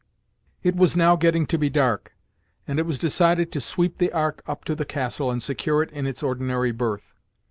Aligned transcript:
It 0.63 0.75
was 0.75 0.97
now 0.97 1.15
getting 1.15 1.45
to 1.45 1.59
be 1.59 1.69
dark, 1.69 2.15
and 2.67 2.79
it 2.79 2.87
was 2.87 2.97
decided 2.97 3.51
to 3.51 3.61
sweep 3.61 3.99
the 3.99 4.11
Ark 4.11 4.41
up 4.47 4.65
to 4.65 4.73
the 4.73 4.83
castle, 4.83 5.29
and 5.29 5.43
secure 5.43 5.83
it 5.83 5.91
in 5.91 6.07
its 6.07 6.23
ordinary 6.23 6.71
berth. 6.71 7.13